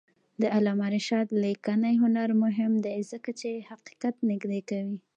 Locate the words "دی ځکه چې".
2.85-3.49